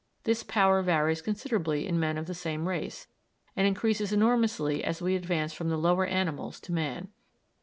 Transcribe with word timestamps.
This 0.23 0.41
power 0.41 0.81
varies 0.81 1.21
considerably 1.21 1.85
in 1.85 1.99
men 1.99 2.17
of 2.17 2.25
the 2.25 2.33
same 2.33 2.67
race, 2.67 3.05
and 3.55 3.67
increases 3.67 4.11
enormously 4.11 4.83
as 4.83 4.99
we 4.99 5.15
advance 5.15 5.53
from 5.53 5.69
the 5.69 5.77
lower 5.77 6.07
animals 6.07 6.59
to 6.61 6.73
man. 6.73 7.09